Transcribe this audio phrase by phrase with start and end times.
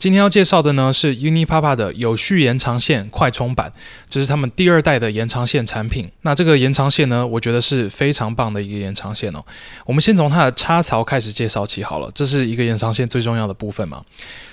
[0.00, 3.70] 今天要介绍的呢是 Unipapa 的有序延长线快充板，
[4.08, 6.10] 这是他们第二代的延长线产品。
[6.22, 9.44] 那这个延长线呢，我觉得是非常棒的一个延长线哦。
[9.84, 14.02] 我们先从它的插槽开始介绍起好了，这是一个延长线最重要的部分嘛。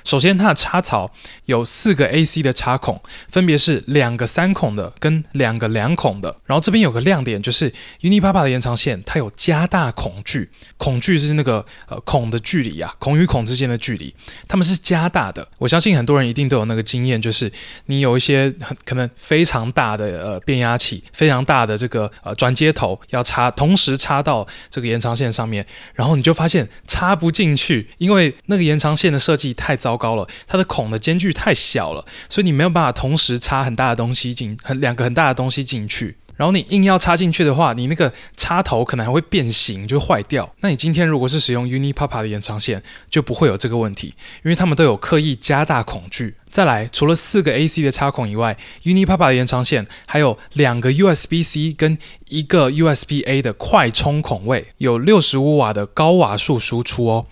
[0.03, 1.09] 首先，它的插槽
[1.45, 6.35] 有四个 AC 的插孔，分别是两个三孔的跟两个两孔的。
[6.45, 14.13] 然后这边有个亮点，就是 Unipapa 的延长线它有加大孔距，孔距是那个呃孔的距离啊，孔与孔之间的距离，
[14.49, 17.51] 它们是加大我相信很多人一定都有那个经验，就是
[17.87, 36.15] 你有一些很可能非常大的呃变压器，非常大的这个呃转接头要插，同时插到这个延长线上面，然后你就发现插不进去，因为那个延长线的设计太糟糕了，它的孔的间距太小了，所以你没有办法同时插很大的东西进，很两个很大的东西进去。
[36.37, 40.49] 然后你硬要插进去的话，你那个插头可能还会变形，就坏掉。
[40.61, 46.35] 那你今天如果是使用 Unipapa 的延长线，就不会有这个问题，因为他们都有刻意加大孔距。
[46.57, 51.95] 再来，除了四个 AC 的插孔以外，Unipapa 的延长线还有两个 USB-C 跟
[52.29, 57.27] 一个 USB-A 的快充孔位，有六十五瓦的高瓦数输出哦。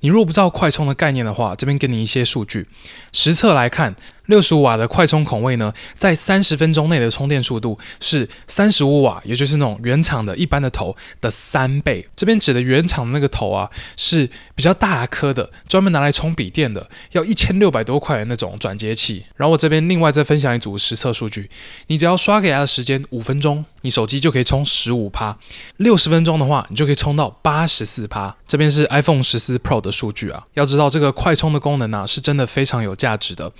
[0.00, 2.68] 你如果不知道快充的概念的话，这边给你一些数据。
[3.12, 12.06] 实测来看，六十五瓦的快充孔位呢，在三十分钟内的充电速度是三十五瓦，也就是那种原厂的一般的头的三倍。
[12.14, 19.24] 这边指的原厂的那个头啊，是比较大颗的，专门拿来充笔电的，要一千六百多块的那种转接器。
[19.36, 21.50] 然后我这边另外再分享一组实测数据，
[21.88, 25.36] 你只要刷给它的时间五分钟，你手机就可以充十五趴；
[25.76, 28.34] 六十分钟的话，你就可以充到八十四趴。
[28.46, 29.92] 这边是 iPhone 十四 Pro 的。
[29.98, 33.50] 数据啊，要知道这个快充的功能啊，是真的非常有价值的。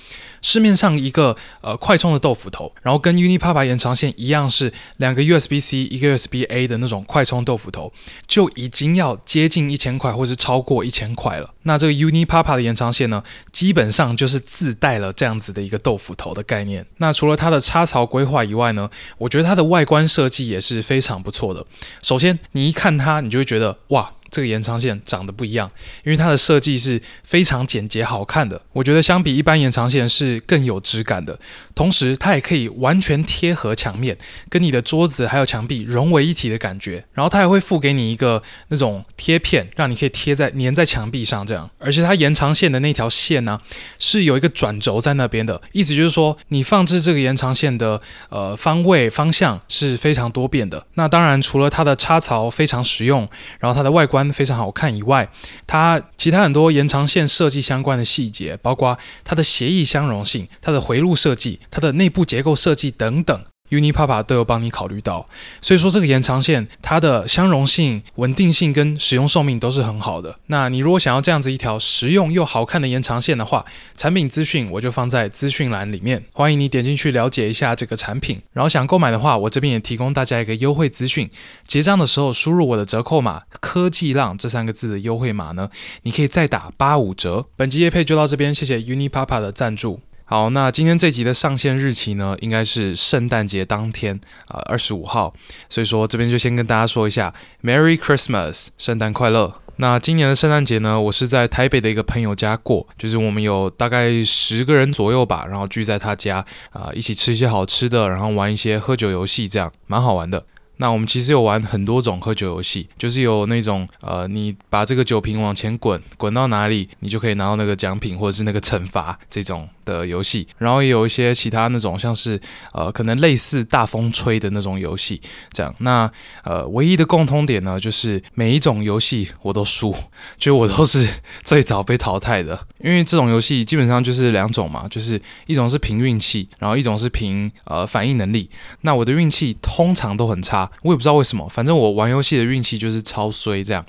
[0.40, 7.92] 市面上一个呃快充的豆腐头，然后跟 Unipapa 延长线一样是两个 USB-C 一个 USB-A 的那种快充豆腐头，
[8.28, 11.52] 就已经要接近一千块，或是超过一千块了。
[11.64, 16.86] 那这个 Unipapa 的延长线呢，基本上就是自带了这样子的一个豆腐头的概念。
[16.98, 21.64] 那除了它的插槽规划以外呢，我觉得它的外观设计也是非常不错的。
[22.02, 24.12] 首先，你一看它，你就会觉得哇。
[24.30, 25.70] 这个延长线长得不一样，
[26.04, 28.60] 因为它的设计是非常简洁好看的。
[28.72, 31.38] 我觉得相比一般延长线是更有质感的，
[31.74, 34.16] 同时它也可以完全贴合墙面，
[34.50, 37.04] 跟你的桌子还有墙壁融为一体的感觉。
[37.14, 41.70] 然后它还会附给你一个那种贴片，让你可以贴在粘在墙壁上这样。
[41.78, 43.58] 而且它延长线的那条线呢，
[43.98, 50.86] 是有一个转轴在那边的，意思就是说你放置这个延长线的呃方位方向是非常多变的。
[50.94, 53.26] 那当然除了它的插槽非常实用，
[53.58, 54.17] 然后它的外观。
[54.32, 55.28] 非常好看以外，
[55.66, 63.44] 它其他很多延长线设计相关的细节，包括它的协议相容性、它的回路设计、它的内部结构设计等等。
[63.70, 65.26] Unipapa 都有帮你考虑到，
[65.60, 70.38] 所以说这个延长线它的相容性、稳定性跟使用寿命都是很好的。
[70.46, 73.64] 那你如果想要这样子一条实用又好看的延长线的话，
[73.96, 78.40] 产品资讯我就放在资讯栏里面，欢迎你点进去了解一下这个产品。
[78.52, 81.30] 然后想购买的话，我这边也提供大家一个优惠资讯，
[81.66, 85.68] 结账的时候输入我的折扣码“科技浪”这三个字的优惠码呢，
[86.02, 87.46] 你可以再打八五折。
[87.56, 90.00] 本集夜配就到这边，谢谢 Unipapa 的赞助。
[90.30, 95.32] 好，那今天这集的上线日期呢，应该是圣诞节当天啊，二十五号。
[95.70, 99.54] 所以说这边就先跟大家说一下，Merry Christmas，圣诞快乐。
[99.76, 110.44] 那今年的圣诞节呢，我是在台北的一个朋友家过，就是我们有大概十个人左右吧，然后聚在他家啊，一起吃一些好吃的，然后玩一些喝酒游戏，这样蛮好玩的。
[110.80, 120.46] 那我们其实有玩很多种喝酒游戏，就是有那种呃，你把这个酒瓶往前滚，滚到哪里，你就可以拿到那个奖品或者是那个惩罚这种的游戏。
[120.58, 122.40] 然后也有一些其他那种像是
[122.72, 125.20] 呃，可能类似大风吹的那种游戏。
[125.52, 126.10] 这样，那
[126.44, 129.94] 呃，唯一的共通点呢，就是每一种游戏我都输，
[130.36, 131.08] 就我都是
[131.42, 132.66] 最早被淘汰的。
[132.80, 138.48] 因为这种游戏基本上就是两种嘛，就是一种是凭运气，然后一种是凭呃反应能力。
[138.82, 140.70] 那我的运气通常都很差。
[140.82, 143.84] 我也不知道为什么，反正我玩游戏的运气就是超衰这样。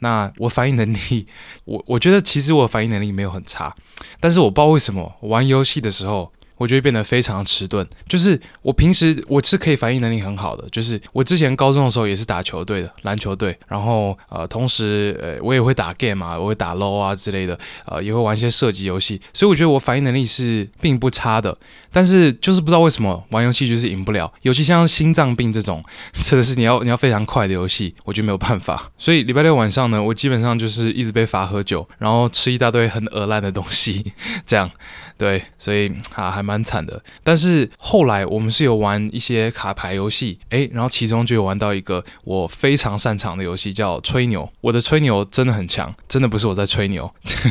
[0.00, 1.26] 那我反应能力，
[1.64, 3.74] 我我觉得其实我反应能力没有很差，
[4.20, 7.86] 但是我不知道为什么玩游戏的时候我就会变得非常迟钝。
[8.08, 21.56] 就是我平时我是可以反应能力很好的，就是我之前高中的时候也是打球队的篮球队，然后呃，同时呃，我也会打 game 啊，我会打 LOL 啊之类的，呃，也会玩一些射击游戏，所以我觉得我反应能力是并不差的。
[21.90, 28.90] 但是就是不知道为什么玩游戏就是赢不了，尤其像心脏病这种，真的是你要你要非常快的游戏，我就没有办法。
[28.98, 34.12] 所以礼拜六晚上呢，我基本上就是一直被罚喝酒，然后吃一大堆很恶烂的东西，
[34.44, 34.70] 这样。
[35.16, 37.02] 对，所以啊还蛮惨的。
[37.22, 44.48] 但是后来我们是有玩一些卡牌游戏，诶，然后其中就有玩到一个我非常擅长的游戏，叫吹牛。
[44.60, 47.10] 我的吹牛真的很强，真的不是我在吹牛。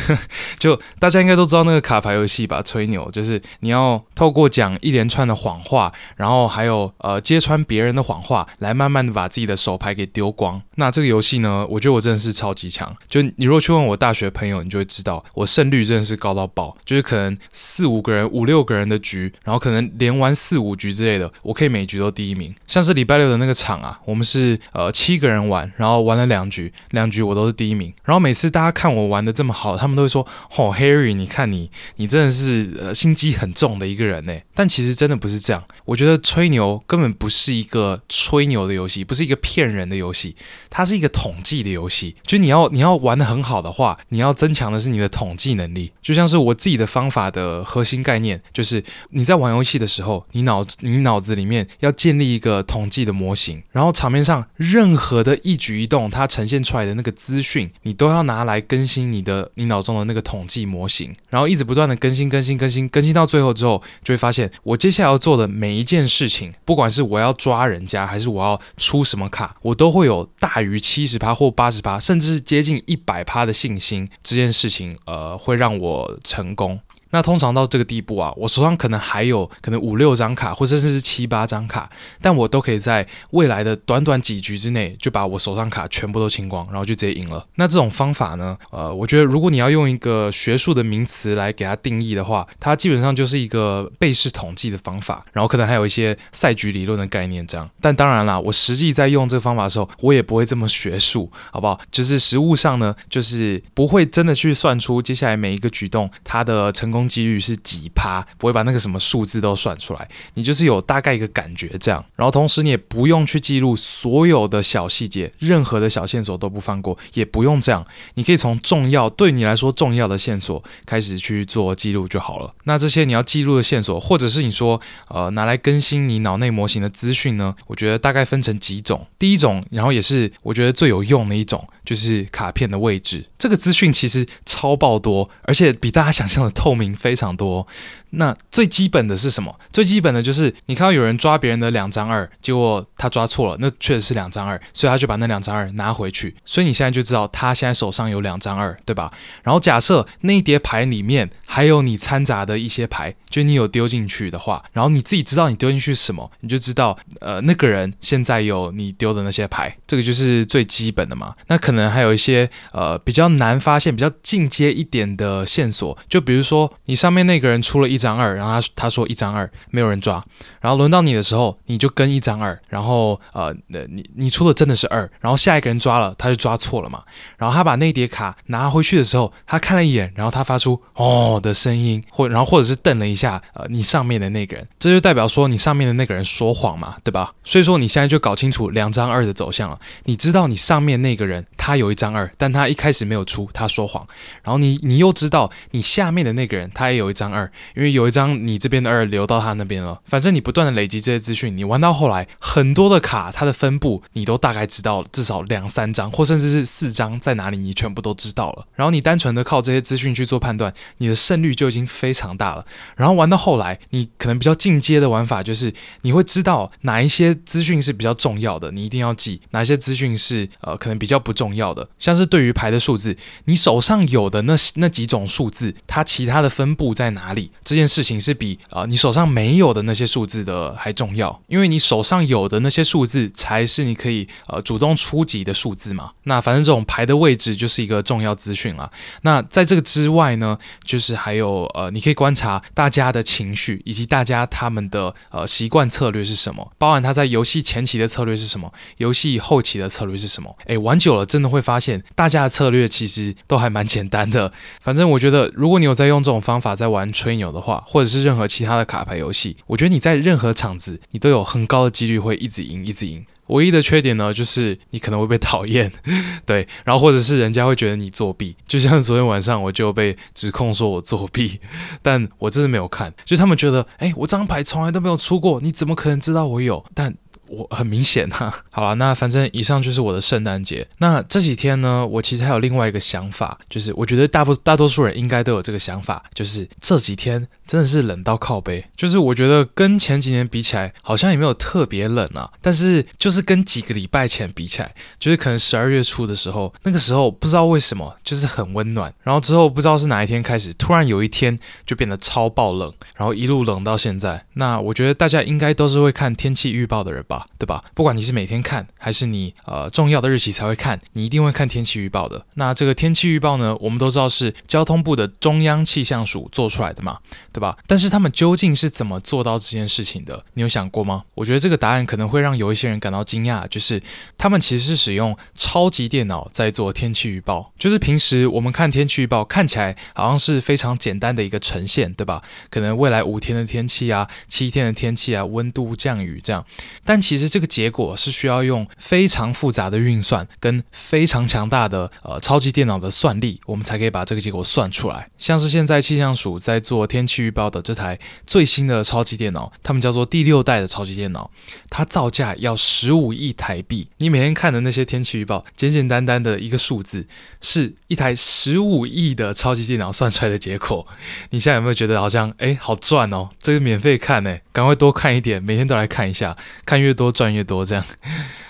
[0.60, 2.62] 就大家应该都知道那个卡牌游戏吧？
[2.62, 10.62] 吹牛就是你要透过讲一连串的谎话，然后还有呃揭穿别人的谎话，来慢慢的把自己的手牌给丢光。
[10.76, 12.96] 那这个游戏呢，我觉得我真的是超级强。
[13.08, 17.38] 就你如果去问我大学朋友，你就会知道我胜率真的是高到爆，就是可能。
[17.52, 22.54] 四五个人、五六个人的局，然后可能连玩四五局之类的，我可以每局都第一名。
[22.68, 27.94] 像是礼拜六的那个场啊，我们是呃七个人玩，然后玩了两局，两局我都是第一名。
[28.04, 30.26] 然后每次大家看我玩的这么好，他们都会说
[30.56, 35.64] ：“哦，Harry，你看你，你真的是呃心机很重的一个人呢。”但其实真的不是这样。
[35.86, 40.36] 我觉得吹牛根本不是一个吹牛的游戏，不是一个骗人的游戏，
[40.70, 42.16] 它是一个统计的游戏。
[42.26, 45.92] 就你要你要玩的很好的话，你要增强的是你的统计能力。
[46.02, 47.64] 就像是我自己的方法的。
[47.64, 76.80] 核心概念就是是你在玩游戏的时候，你脑你脑子里面要建立一个统计的模型，然后场面上任何的一举一动，它呈现出来的那个资讯，你都要拿来更新你的你脑中的那个统计模型，然后一直不断的更新更新更新更新到最后之后，就会发现我接下来要做的每一件事情，不管是我要抓人家，还是我要出什么卡，我都会有大于七十趴或八十趴，甚至是接近一百趴的信心，这件事情呃会让我成功。
[77.14, 81.88] 那通常到这个地步啊，我手上可能还有可能五六张卡，或者甚至是七八张卡，
[82.20, 87.46] 但我都可以在未来的短短几局之内就把我手上卡全部都清光，然后就直接赢了。
[87.56, 97.70] 那这种方法呢，呃，我觉得如果你要用一个学术的名词来给它定义的话，它基本上就是一个背式统计的方法，然后可能还有一些赛局理论的概念这样。
[97.80, 101.80] 但当然啦，我实际在用这个方法的时候，我也不会这么学术，好不好？
[101.92, 117.86] 就是实物上呢，就是不会真的去算出接下来每一个举动它的成功几率是几趴，不会把那个什么数字都算出来，你就是有大概一个感觉这样，然后同时你也不用去记录所有的小细节，任何的小线索都不放过，也不用这样，
[118.16, 122.54] 你可以从重要对你来说重要的线索开始去做记录就好了。
[122.66, 127.56] 那这些你要记录的线索，或者是你说呃拿来更新你脑内模型的资讯呢？
[127.68, 133.26] 我觉得大概分成几种，第一种，然后也是我觉得最有用的一种，就是卡片的位置。
[133.38, 137.66] 这个资讯其实超爆多，而且比大家想象的透明非常多。
[138.16, 139.60] 那最基本的是什么？
[139.72, 146.34] 最基本的就是你看到有人抓别人的两张二，结果他抓错了，那确实是两张二，所以他就把那两张二拿回去。
[146.46, 149.12] 所以你现在就知道他现在手上有两张二，对吧？
[149.44, 161.36] 然后假设那一叠牌里面还有你掺杂的一些牌，就你有丢进去的话，然后你自己知道你丢进去什么，你就知道呃那个人现在有你丢的那些牌，这个就是最基本的嘛。
[161.48, 163.34] 那可能还有一些呃比较。
[163.34, 170.24] 难发现比较进阶一点的线索，就比如说你上面那个人出了一张二，然后他他说一张二没有人抓，
[170.62, 177.02] 然后轮到你的时候，你就跟一张二，然后呃，那你你出的真的是二，然后下一个人抓了，他就抓错了嘛，
[177.38, 187.34] 然后他把那叠卡拿回去的时候，他看了一眼，然后他发出哦的声音，或然后或者是瞪了一下呃你上面的那个人，这就代表说你上面的那个人说谎嘛，对吧？
[187.44, 193.24] 所以说你现在就搞清楚两张二的走向了，你知道你上面那个人他有一张二，但他一开始没有。
[193.24, 194.06] 出他说谎，
[194.44, 200.02] 然后你你又知道你下面的那个人他也有一张二，因为有一张你这边的二流到他那边了。
[200.06, 208.66] 反正你不断的累积这些资讯，你玩到后来很多的卡它的分布你都大概知道了，至少两三张或甚至是四张在哪里你全部都知道了。
[208.76, 212.66] 然后你单纯的靠这些资讯去做判断，你的胜率就已经非常大了。
[212.96, 223.16] 然后玩到后来，你可能比较进阶的玩法就是你会知道哪一些资讯是比较重要的，你一定要记；哪一些资讯是呃可能比较不重要的，像是对于牌的数字。
[223.46, 227.52] 你手上有的那那几种数字，它其他的分布在哪里？
[227.64, 236.12] 这件事情是比啊、你手上没有的那些数字的还重要，因为你手上有的那些数字才是你可以呃主动出击的数字嘛。
[236.24, 238.90] 那反正这种牌的位置就是一个重要资讯啦。
[239.22, 250.56] 那在这个之外呢，就是还有呃，你可以观察大家的情绪以及大家他们的呃习惯策略是什么，包含他在游戏前期的策略是什么，游戏后期的策略是什么。
[250.66, 254.52] 诶，玩久了真的会发现，大家的策略其实都还蛮简单的。
[254.82, 263.26] 反正我觉得，如果你有在用这种方法在玩吹牛的话，或者是任何其他的卡牌游戏，我觉得你在任何场子，你都有很高的几率会一直赢，一直赢。
[263.48, 265.92] 唯一的缺点呢，就是你可能会被讨厌，
[266.46, 271.60] 对，然后或者是人家会觉得你作弊，就像昨天晚上我就被指控说我作弊，
[272.02, 276.84] 但我真的没有看，就他们觉得，哎，我这张牌从来都没有出过，你怎么可能知道我有？
[276.94, 277.14] 但
[277.48, 280.88] 我很明显哈、啊， 好了，那反正以上就是我的圣诞节。
[280.98, 288.86] 那这几天呢，我其实还有另外一个想法，就是我觉得大部大多数人应该都有这个想法，就是这几天真的是冷到靠背。
[288.96, 292.52] 就是我觉得跟前几年比起来，好像也没有特别冷啊。
[292.62, 304.46] 但是就是跟几个礼拜前比起来，就是可能十二月初的时候，那个时候不知道为什么就是很温暖，然后之后不知道是哪一天开始，突然有一天就变得超爆冷，然后一路冷到现在。
[304.54, 307.48] 那我觉得大家应该都是会看天气预报的人吧。
[307.58, 307.82] 对吧？
[307.94, 312.46] 不管你是每天看，还是你呃重要的日期才会看，你一定会看天气预报的。
[312.56, 317.20] 那这个天气预报呢，我们都知道是交通部的中央气象署做出来的嘛，
[317.54, 317.63] 对吧？
[317.86, 320.44] 但是他们究竟是怎么做到这件事情的？
[320.54, 321.24] 你有想过吗？
[321.36, 324.02] 我觉得这个答案可能会让有一些人感到惊讶，就是
[324.38, 327.72] 他们其实是使用超级电脑在做天气预报。
[327.78, 332.42] 就是平时我们看天气预报，看起来好像是非常简单的一个呈现，对吧？
[332.70, 336.66] 可能未来五天的天气啊，七天的天气啊，温度、降雨这样，
[337.06, 345.30] 但其实这个结果是需要用非常复杂的运算跟非常强大的呃超级电脑的算力，我们才可以把这个结果算出来。
[345.38, 351.52] 像是现在气象署在做天气预报的这台最新的超级电脑，他们叫做第六代的超级电脑，
[351.90, 354.08] 它造价要十五亿台币。
[354.18, 357.28] 你每天看的那些天气预报，简简单单的一个数字，
[357.62, 361.06] 是一台十五亿的超级电脑算出来的结果。
[361.50, 363.50] 你现在有没有觉得好像哎好赚哦？
[363.60, 368.06] 这个免费看呢，赶快多看一点，每天都来看一下，看越多赚越多这样。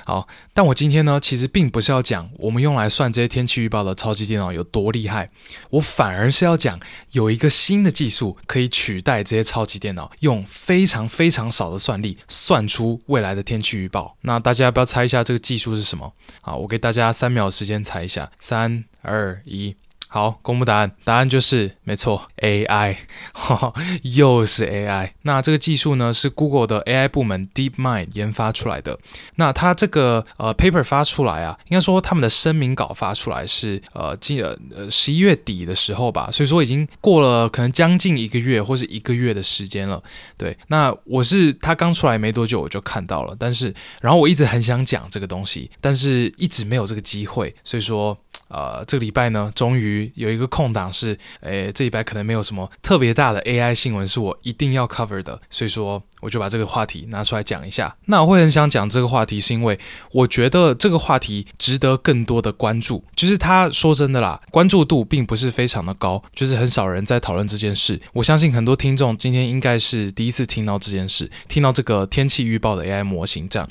[0.06, 5.30] 好，但我今天呢，其实并不是要讲我们用来算这些天气预报的超级电脑有多厉害，
[5.70, 6.80] 我反而是要讲
[7.12, 14.18] 有一个新的技术可以取代这些超级电脑，用非常非常少的算力算出未来的天气预报。
[14.22, 16.14] 那大家要不要猜一下这个技术是什么？
[16.42, 19.76] 好，我给大家三秒时间猜一下，三、二、一。
[20.14, 22.96] 好，公布答案，答案就是没错，AI，
[23.34, 25.10] 哈哈， 又是 AI。
[25.24, 29.00] 那这个技术呢，是 Google 的 AI 部门 DeepMind 研发出来的。
[29.38, 40.00] 那它这个呃 paper 发出来啊，应该说他们的声明稿发出来是呃记得呃十一月底的时候吧，所以说已经过了可能将近一个月或是一个月的时间了。
[40.38, 48.16] 对，那我是他刚出来没多久我就看到了，但是然后我一直很想讲这个东西，但是一直没有这个机会，所以说。
[48.54, 57.96] 呃，这个礼拜呢，终于有一个空档是，诶，这礼拜可能没有什么特别大的 AI 新闻是我一定要 cover 的，所以说我就把这个话题拿出来讲一下。
[58.06, 59.80] 那我会很想讲这个话题，是因为
[60.12, 63.04] 我觉得这个话题值得更多的关注。
[63.16, 68.00] 就是他说真的啦，关注度并不是非常的高，就是很少人在讨论这件事。
[68.14, 73.68] 我相信很多听众今天应该是第一次听到这件事，听到这个天气预报的 AI 模型这样。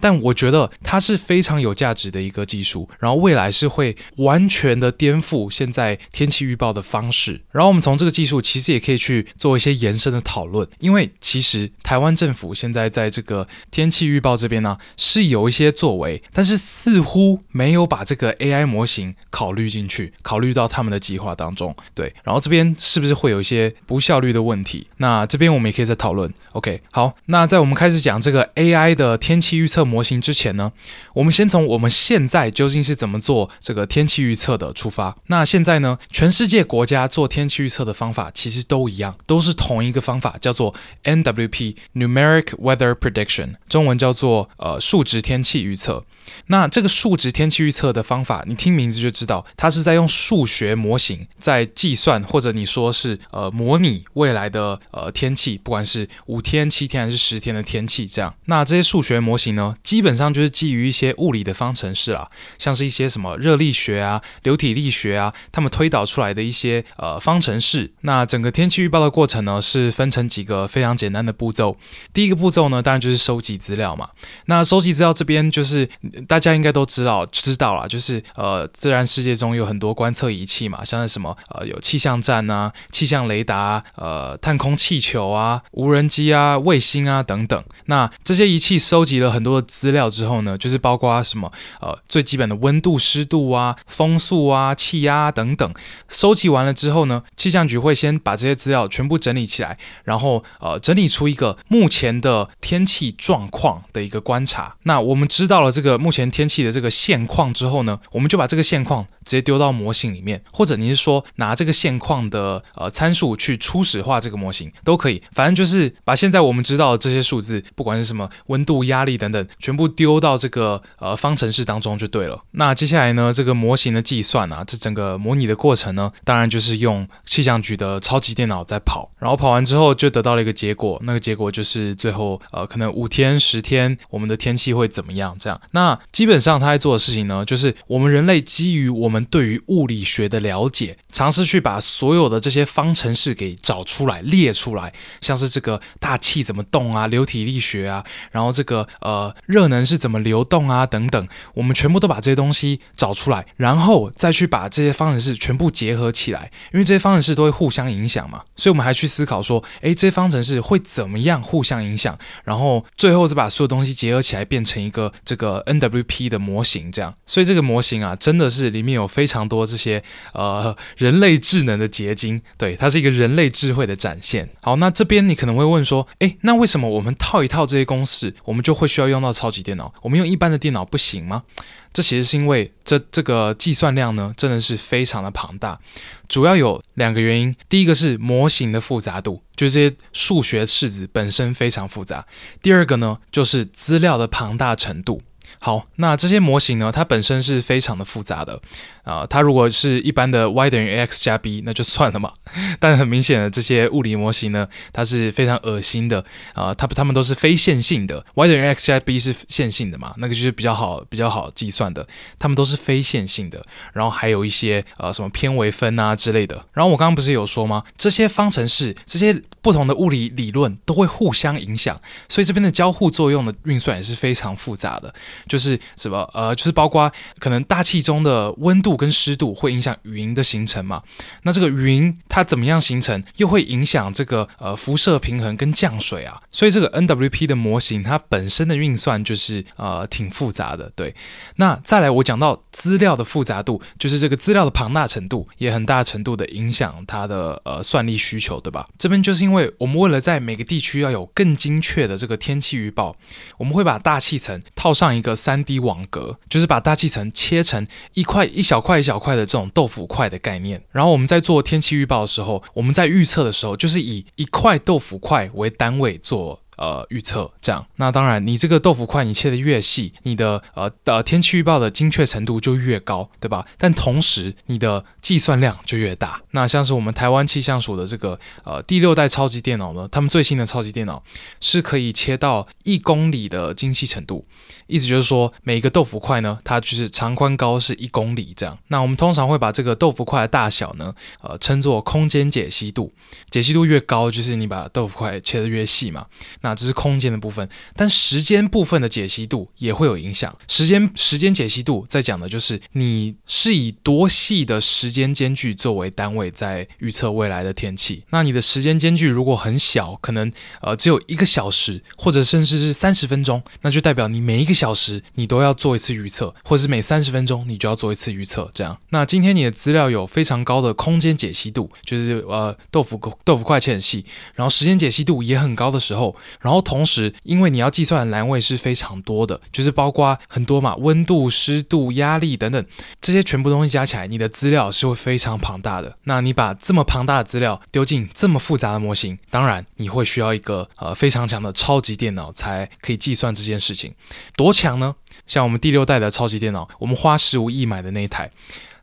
[0.00, 7.40] 但我觉得它是非常有价值的一个技术，然后未来是会完全的颠覆现在天气预报的方式。
[7.50, 21.74] 然后我们从这个技术其实也可以去做一些延伸的讨论，因为其实台湾政府现在在这个天气预报这边呢是有一些作为，但是似乎没有把这个 AI 模型考虑进去，考虑到他们的计划当中。
[21.94, 24.86] 对，然后这边是不是会有一些不效率的问题？
[24.98, 26.32] 那这边我们也可以再讨论。
[26.52, 30.72] OK，好，那在我们开始讲这个 AI 的天气预测模型之前呢，
[31.14, 35.16] 我们先从我们现在究竟是怎么做这个天气预测的出发。
[35.28, 46.04] 那现在呢，全世界国家做天气预测的方法其实都一样，都是同一个方法，叫做 NWP（Numeric Weather Prediction），中文叫做呃数值天气预测。
[46.46, 58.34] 那这个数值天气预测的方法，你听名字就知道，它是在用数学模型在计算，或者你说是呃模拟未来的呃天气，不管是五天、七天还是十天的天气这样。
[58.46, 67.92] 那这些数学模型呢，基本上就是基于一些物理的方程式啦，像是一些什么热力学啊、流体力学啊，他们推导出来的一些呃方程式。
[68.02, 71.76] 那整个天气预报的过程呢，是分成几个非常简单的步骤。
[72.12, 74.10] 第一个步骤呢，当然就是收集资料嘛。
[74.46, 75.88] 那收集资料这边就是。
[76.26, 87.62] 大家应该都知道知道啦，就是呃，自然世界中有很多观测仪器嘛，像是什么呃，有气象站啊、气象雷达、呃，探空气球啊、无人机啊、卫星啊等等。
[87.86, 95.74] 那这些仪器收集了很多的资料之后呢，就是包括什么呃，最基本的温度、湿度啊、风速啊、气压啊等等。
[96.08, 104.76] 收集完了之后呢，气象局会先把这些资料全部整理起来，然后呃，整理出一个目前的天气状况的一个观察。
[104.84, 122.42] 那我们知道了这个目前天气的这个现况之后呢，我们就把这个现况直接丢到模型里面，或者你是说拿这个现况的呃参数去初始化这个模型都可以，反正就是把现在我们知道的这些数字，不管是什么温度、压力等等，全部丢到这个呃方程式当中就对了。
[122.52, 135.60] 那接下来呢，这个模型的计算啊，这整个模拟的过程呢，当然就是用气象局的超级电脑在跑，然后跑完之后就得到了一个结果，那个结果就是最后呃可能五天十天我们的天气会怎么样这样。
[135.72, 167.14] 那基本上他在做的事情呢，就是我们人类基于我们对于物理学的了解，尝试去把所有的这些方程式给找出来、列出来，像是这个大气怎么动啊、流体力学啊，然后这个呃热能是怎么流动啊等等，我们全部都把这些东西找出来，然后再去把这些方程式全部结合起来，因为这些方程式都会互相影响嘛，所以我们还去思考说，诶，这些方程式会怎么样互相影响，然后最后再把所有东西结合起来，变成一个这个 NWP 的模型，这样。
[167.26, 170.02] 所以这个模型啊，真的是里面有非常多这些
[170.34, 174.48] 呃人类智能的结晶，对，它是一个人类智慧的展现。
[174.60, 179.92] 好，那这边你可能会问说，诶，那为什么我们套一套这些公式，我们就会需要用到超级电脑？
[180.02, 181.44] 我们用一般的电脑不行吗？
[181.90, 185.80] 这其实是因为这这个计算量呢，真的是非常的庞大，
[186.28, 187.56] 主要有两个原因。
[187.68, 192.26] 第一个是模型的复杂度，就是这些数学式子本身非常复杂。
[192.62, 195.22] 第二个呢，就是资料的庞大程度。
[195.60, 198.60] 好，那这些模型呢，它本身是非常的复杂的。
[199.04, 202.30] 啊、它如果是一般的 y 等于 ax 加 b，那就算了嘛。
[202.78, 206.20] 但很明显的，这些物理模型呢，它是非常恶心的
[206.52, 206.74] 啊、呃。
[206.74, 212.06] 它它们都是非线性的，y 等于 x 加 b 是线性的嘛，那个就是比较好比较好计算的。
[212.38, 216.66] 它们都是非线性的，然后还有一些呃什么偏微分啊之类的。
[216.74, 217.82] 然后我刚刚不是有说吗？
[217.96, 221.98] 这些方程式，这些不同的物理理论都会互相影响，
[222.28, 225.14] 所以这边的交互作用的运算也是非常复杂的。
[225.48, 228.98] 就是什么呃，就是包括可能大气中的温度。
[228.98, 231.00] 跟湿度会影响云的形成嘛？
[231.44, 236.42] 那这个云它怎么样形成，又会影响这个呃辐射平衡跟降水啊。
[236.50, 240.90] 所以这个 NWP 的模型它本身的运算就是呃挺复杂的。
[240.96, 241.14] 对，
[241.56, 248.88] 那再来我讲到资料的复杂度，就是这个资料的庞大程度也很大程度的影响它的呃算力需求，对吧？
[248.98, 253.14] 这边就是因为我们为了在每个地区要有更精确的这个天气预报，
[253.58, 258.82] 我们会把大气层套上一个三 D 网格，就是把大气层切成一块一小。
[258.88, 266.62] 块一小块的这种豆腐块的概念，然后我们在做天气预报的时候，我们在预测的时候，就是以一块豆腐块为单位做。
[266.78, 273.66] 呃，预测这样，那当然，你这个豆腐块你切得越细，你的呃的天气预报的精确程度就越高，对吧？
[273.76, 276.40] 但同时，你的计算量就越大。
[276.52, 281.22] 那像是我们台湾气象署的这个呃第六代超级电脑呢，他们最新的超级电脑
[281.60, 284.46] 是可以切到一公里的精细程度，
[284.86, 288.78] 意思就是说，每一个豆腐块呢，它就是长宽高是一公里这样。
[288.86, 293.12] 那我们通常会把这个豆腐块的大小呢，呃，称作空间解析度，
[293.50, 296.26] 解析度越高，就是你把豆腐块切得越细嘛。
[296.60, 300.54] 那那这是空间的部分，但时间部分的解析度也会有影响。
[300.68, 308.22] 时间时间解析度在讲的就是你是以多细的时间间距作为单位在预测未来的天气。
[308.28, 310.52] 那你的时间间距如果很小，可能
[310.82, 318.70] 呃只有一个小时，或者甚至是三十分钟，那就代表你每一个小时你都要做一次预测，或者是每三十分钟你就要做一次预测。
[318.74, 326.36] 这样，那今天你的资料有非常高的空间解析度，就是呃豆腐豆腐块切很细，然后时间解析度也很高的时候。
[326.60, 332.84] 然后同时，因为你要计算的栏位是非常多的，就是包括很多嘛，温度、湿度、压力等等，
[333.20, 336.16] 这些全部东西加起来，你的资料是会非常庞大的。
[336.24, 344.14] 那你把这么庞大的资料丢进这么复杂的模型，当然你会需要一个呃非常强的超级电脑才可以计算这件事情。
[344.56, 345.14] 多强呢？
[345.46, 348.50] 像我们第六代的超级电脑，我们花十五亿买的那一台。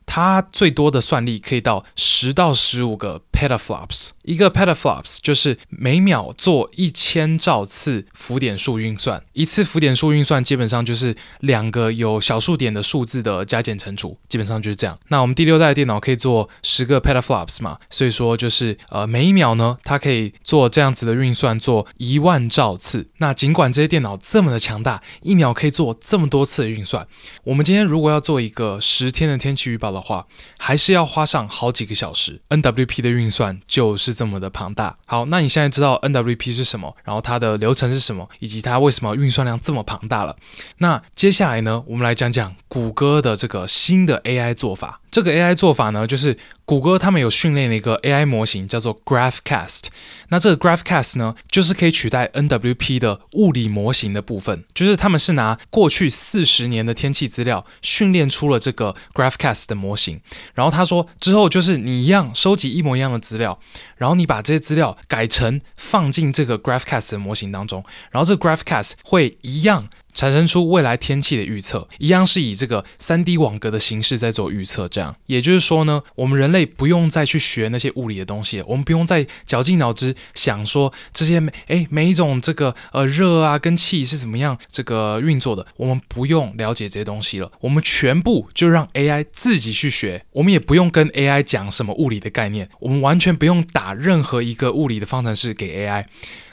[0.08, 14.98] 它最多的算力可以到十到十五个 petaflops，一个 petaflops 就是每秒做一千兆次浮点数运算，一次浮点数运算基本上就是两个有小数点的数字的加减乘除，基本上就是这样。
[15.08, 23.08] 那我们第六代电脑可以做十个 petaflops 嘛，所以说就是呃每一秒呢，它可以做这样子的运算，做一万兆次。
[23.18, 27.06] 那尽管这些电脑这么的强大，一秒可以做这么多次的运算，
[27.44, 30.26] 我们今天如果要做一个十天的天气预报的话，
[30.58, 32.40] 还是要花上好几个小时。
[32.48, 34.96] NWP 的运算就是这么的庞大。
[35.04, 40.34] 好，那你现在知道 NWP 是什么，然后它的流程是什么，以及它为什么运算量这么庞大了。
[40.78, 45.00] 那接下来呢，我们来讲讲谷歌的这个新的 AI 做法。
[45.16, 49.84] 这个 AI 做法呢，就是谷歌他们有训练了一个 AI 模型，叫做 GraphCast。
[50.28, 54.64] 那这个 GraphCast 呢，就是可以取代 NWP 的物理模型的部分。
[54.74, 60.20] 就是他们是拿过去四十年的天气资料训练出了这个 GraphCast 的模型。
[60.52, 63.58] 然后他说，之后就是你一样收集一模一样的资料，
[63.96, 69.88] 然后你把这些资料改成放进这个 GraphCast 的模型当中，然后这个 GraphCast 会一样。
[70.16, 74.88] 产生出未来天气的预测，一样是以这个 3D 网格的形式在做预测。
[74.88, 96.06] 这样，也就是说呢，我们人类不用再去学那些物理的东西，我们不用再绞尽脑汁想说这些每诶每一种这个呃热啊跟气是怎么样这个运作的，我们不用了解这些东西了，我们全部就让 AI 自己去学，我们也不用跟 AI 讲什么物理的概念，我们完全不用打任何一个物理的方程式给 AI。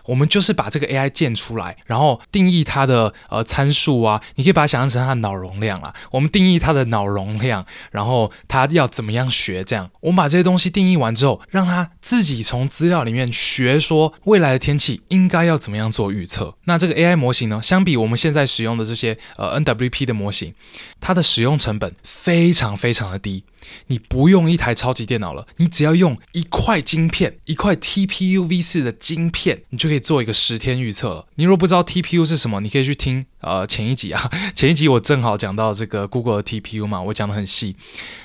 [0.06, 5.94] 我们就是把这个 AI 建出来，然后定义它的呃参数啊，你可以把它想象成它的脑容量啊。
[6.12, 9.90] 我们定义它的脑容量，然后它要怎么样学这样。
[10.02, 16.56] 我们把这些东西定义完之后，让它自己从资料里面学，说未来的天气应该要怎么样做预测。
[16.66, 20.54] 那这个 AI 模型呢，相比我们现在使用的这些呃 NWP 的模型，
[21.00, 23.44] 它的使用成本非常非常的低。
[23.88, 31.26] 你不用一台超级电脑了，你只要用一块晶片，一块 TPU V4 的晶片，你就可以做一个十天预测。
[31.36, 37.76] 你如果不知道 TPU 是什么，你可以去听呃前一集啊， 前一集我正好讲到这个 Google 的 TPU 嘛，我讲的很细。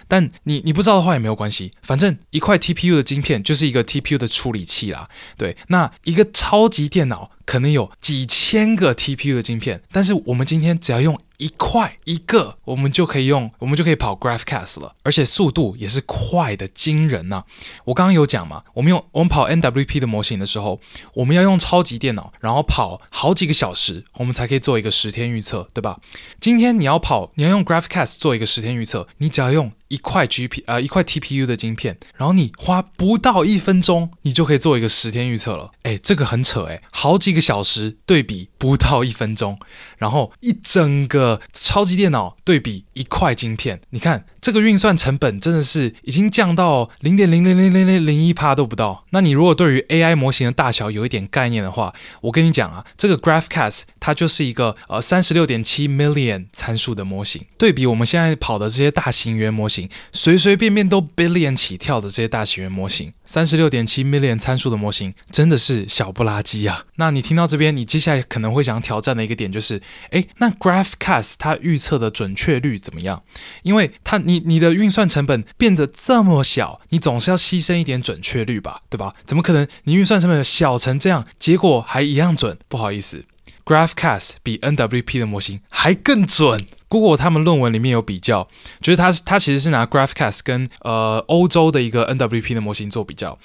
[0.09, 5.11] 但你你不知道的话也没有关系，反正一块 TPU 的晶片就是一个 TPU 的处理器啦。
[5.37, 11.21] 对，那一个超级电脑可能有几千个 TPU 的晶片，但是我们今天只要用。
[11.39, 17.45] 一块一个，我们就可以用，我们就可以跑 GraphCast 了，而且速度也是快的惊人呐、
[17.87, 20.81] 我刚刚有讲嘛，我们用我们跑 NWP 的模型的时候，
[21.15, 26.01] 我们要用超级电脑，然后跑好几个小时，我们才可以做一个十天预测，对吧？
[26.41, 29.73] 今天你要跑，你要用 GraphCast 做一个十天预测，你只要用。
[29.89, 35.73] 一块 GP 呃，一块 TPU 的晶片，然后你花不到一分钟，你就可以做一个十天预测了。
[35.83, 39.59] 哎，这个很扯哎，好几个小时对比不到一分钟，
[39.97, 44.27] 然后一整个超级电脑对比一块晶片，你看。
[44.49, 49.05] 这个运算成本真的是已经降到零点零零零零零零一帕都不到。
[49.11, 66.87] 那你如果对于 AI 模型的大小有一点概念的话，我跟你讲啊，这个 GraphCast 它就是一个呃三十六点七 million 参数的模型，对比我们现在跑的这些大型语言模型，随随便便都 billion 起跳的这些大型语言模型，三十六点七 million 参数的模型真的是小不拉几啊。
[66.97, 73.23] 那你听到这边，你接下来可能会想挑战的一个点就是，诶，那 GraphCast 它预测的准确率怎么样？
[73.65, 79.15] 因为它你你的运算成本变得这么小，你总是要牺牲一点准确率吧，对吧？
[79.27, 82.59] 怎么可能你运算成本小成这样，结果还一样准？
[82.67, 83.27] 不好意思
[83.67, 86.67] ，GraphCast 比 NWP 的模型还更准。
[86.89, 88.49] Google 他们论文里面有比较，
[88.81, 93.39] 就是他他其实是拿 GraphCast 跟呃欧洲的一个 NWP 的模型做比较，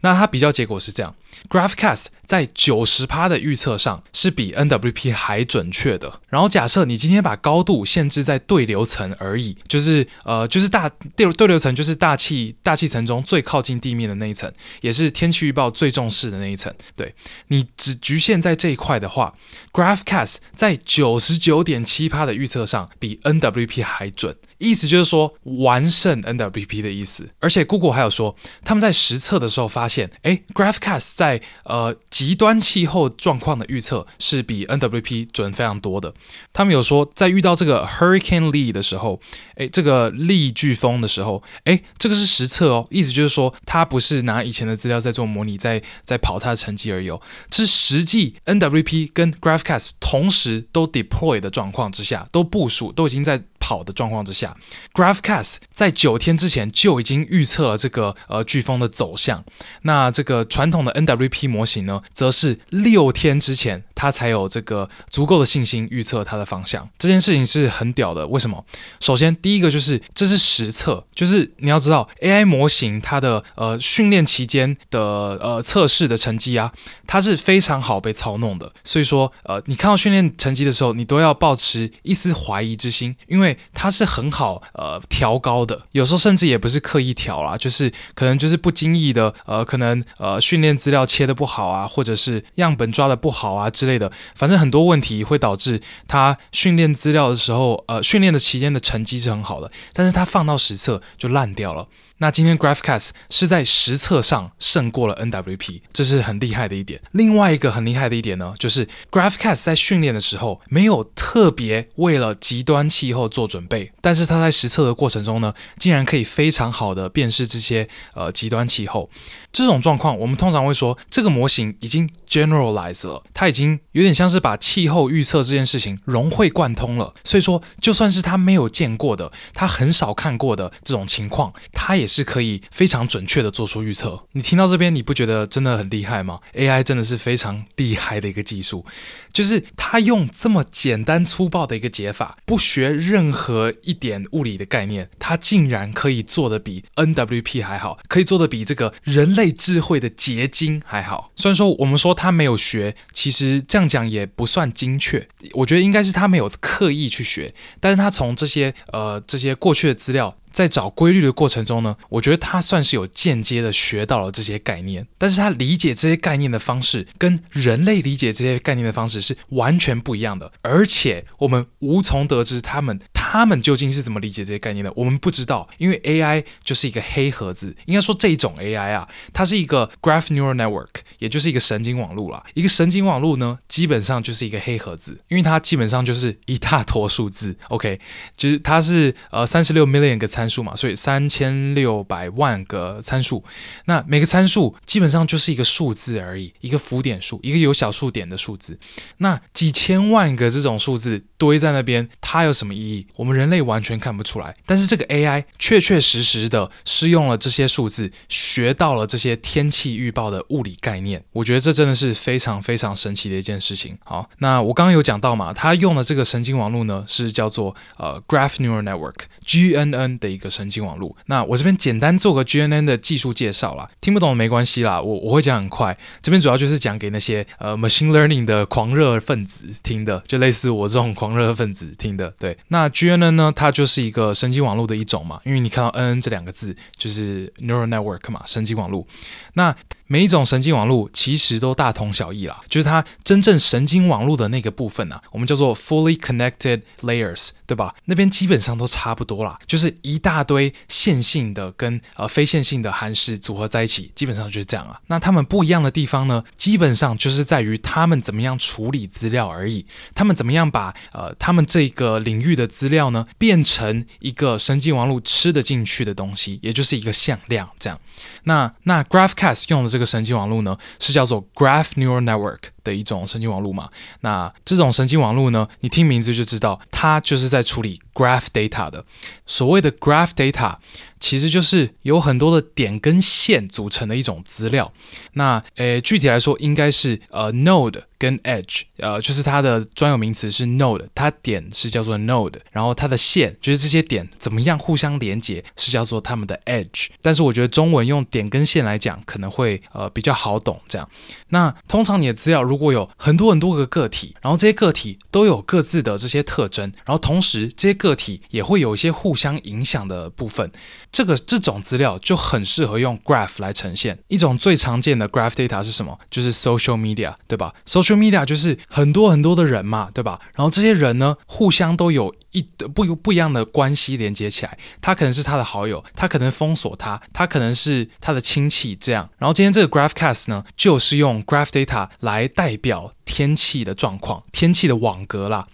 [0.00, 1.14] 那他比较结果是这样。
[1.48, 6.20] GraphCast 在九十趴的预测上是比 NWP 还准确的。
[6.28, 14.48] 然后假设你今天把高度限制在对流层而已，就是呃就是大对对流层就是大气大气层中最靠近地面的那一层，
[14.80, 16.72] 也是天气预报最重视的那一层。
[16.94, 17.12] 对，
[17.48, 19.34] 你只局限在这一块的话
[19.72, 24.36] ，GraphCast 在九十九点七趴的预测上比 NWP 还准。
[24.58, 27.28] 意思就是说完胜 NWP 的意思。
[27.40, 36.12] 而且 Google 还有说他们在实测的时候发现，诶 GraphCast 在呃极端气候状况的预测是比 NWP 准非常多的。
[36.52, 39.18] 他们有说，在遇到这个 Hurricane Lee 的时候，
[39.54, 42.86] 诶，这个利飓风的时候，诶，这个是实测哦。
[42.90, 47.22] 意思就是说，它不是拿以前的资料在做模拟，在在跑它的成绩而已哦。
[47.48, 54.56] 这是实际 NWP 跟 GraphCast 同时都 deploy 的状况之下，都部署，都已经在好的状况之下
[54.94, 59.44] ，GraphCast 在九天之前就已经预测了这个呃飓风的走向。
[59.82, 63.84] 那这个传统的 NWP 模型呢，则是六天之前。
[64.00, 66.88] 他才有这个足够的信心预测它的方向。
[66.98, 68.64] 这件事情是很屌的，为什么？
[68.98, 76.72] 首先，第一个就是这是实测，就是你要知道 AI 模型它的呃训练期间的呃测试的成绩啊，
[77.06, 78.72] 它是非常好被操弄的。
[78.82, 101.88] 所以说，呃，你看到训练成绩的时候，你都要抱持一丝怀疑之心，因为它是很好呃调高的，有时候甚至也不是刻意调啦，就是可能就是不经意的呃，可能呃训练资料切的不好啊，或者是样本抓的不好啊之类类的，反正很多问题会导致他训练资料的时候，呃，训练的期间的成绩是很好的，但是他放到实测就烂掉了。
[102.22, 107.00] 那今天 GraphCast 是在实测上胜过了 NWP，这是很厉害的一点。
[107.12, 119.08] 另外一个很厉害的一点呢，就是 GraphCast 在训练的时候没有特别为了极端气候做准备，但是它在实测的过程中呢，竟然可以非常好的辨识这些呃极端气候。
[119.50, 127.14] 这种状况，我们通常会说这个模型已经 generalize 了，它已经有点像是把气候预测这件事情融会贯通了。
[127.24, 134.26] 所以说，就算是他没有见过的，他很少看过的这种情况，他也是可以非常准确的做出预测。
[134.32, 138.84] 你听到这边，你不觉得真的很厉害吗？AI 真的是非常厉害的一个技术，
[139.32, 151.32] 就是他用这么简单粗暴的一个解法，不学任何一点物理的概念，他竟然可以做得比 NWP 还好，可以做得比这个人类智慧的结晶还好。
[151.36, 155.26] 虽然说我们说他没有学，其实这样讲也不算精确。
[155.52, 160.36] 我觉得应该是他没有刻意去学，但是他从这些呃这些过去的资料。
[160.52, 182.42] 在找规律的过程中呢，我觉得他算是有间接的学到了这些概念，但是他理解这些概念的方式跟人类理解这些概念的方式是完全不一样的，而且我们无从得知他们他们究竟是怎么理解这些概念的，我们不知道，因为 AI 就是一个黑盒子，应该说这种 AI 啊，它是一个 Graph Neural Network，也就是一个神经网络啦。
[182.54, 188.00] 一个神经网络呢，基本上就是一个黑盒子，因为它基本上就是一大坨数字，OK，
[188.36, 193.44] 就是它是呃三十六 million 个参数嘛，所以三千六百万个参数，
[193.84, 198.78] 那每个参数基本上就是一个数字而已，一个浮点数，一个有小数点的数字。
[199.22, 203.06] 那几千万个这种数字堆在那边，它有什么意义？
[203.16, 211.22] 我们人类完全看不出来，但是这个 AI 确确实实的是用了这些数字，学到了这些天气预报的物理概念。
[211.32, 213.96] 我觉得这真的是非常非常神奇的一件事情。
[214.04, 219.20] 好，那我刚刚有讲到嘛，它用的这个神经网络呢，是叫做呃 Graph Neural Network。
[219.46, 225.98] GNN 的一个神经网络，那我这边简单做个 GNN 的技术介绍啦，听不懂没关系啦，我我会讲很快。
[226.22, 232.32] 这边主要就是讲给那些呃 machine learning 的狂热分子听的，就类似我这种狂热分子听的。
[232.38, 239.06] 对，那 GNN 呢，它就是一个神经网络的一种嘛，因为你看到 NN 这两个字，就是 neural network 嘛，神经网络。
[239.54, 239.74] 那
[240.12, 247.94] 每一种神经网络其实都大同小异啦，就是它真正神经网络的那个部分啊，我们叫做 fully connected layers，对吧？
[248.06, 255.00] 那边基本上都差不多啦，就是一大堆线性的跟呃非线性的函数组合在一起，基本上就是这样啊。
[255.06, 268.00] 那它们不一样的地方呢，基本上就是在于它们怎么样处理资料而已，它们怎么样把呃它们这个领域的资料呢变成一个神经网络吃得进去的东西，也就是一个向量这样。
[268.42, 272.70] 那那 GraphCast 用的这个这个神经网络呢，是叫做 Graph Neural Network。
[272.84, 273.88] 的一种神经网络嘛，
[274.20, 279.04] 那这种神经网络呢，你听名字就知道，它就是在处理 graph data 的。
[279.46, 280.76] 所谓的 graph data，
[281.18, 284.92] 其实就是有很多的点跟线组成的一种资料。
[285.32, 297.08] 那诶，具体来说，应该是呃 node 跟 edge，呃，就是它的专有名词是 node，它点是叫做 node，然后它的线就是这些点怎么样互相连接，是叫做它们的 edge。
[297.20, 300.80] 但是我觉得中文用点跟线来讲，可能会呃比较好懂。
[300.86, 301.08] 这样，
[301.48, 302.60] 那通常你的资料。
[302.70, 310.70] 如果有很多很多个个体，然后这些个体都有各自的这些特征，然后同时这些个体也会有一些互相影响的部分，
[311.10, 314.20] 这个这种资料就很适合用 graph 来呈现。
[314.28, 316.16] 一种最常见的 graph data 是什么？
[316.30, 320.38] 就是 social media，对吧？social media 就是很多很多的人嘛，对吧？
[320.54, 322.32] 然后这些人呢，互相都有。
[322.52, 322.60] 一
[322.92, 329.30] 不不一样的关系连接起来，他可能是他的好友，他可能封锁他，他可能是他的亲戚，这样。
[329.38, 335.64] 然后今天这个 GraphCast 呢，就是用 Graph Data 来代表天气的状况，天气的网格啦。